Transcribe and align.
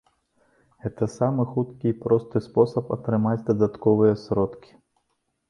Гэта 0.85 1.07
самы 1.15 1.45
хуткі 1.51 1.85
і 1.91 1.97
просты 2.05 2.41
спосаб 2.47 2.91
атрымаць 2.97 3.43
дадатковыя 3.53 4.19
сродкі. 4.25 4.71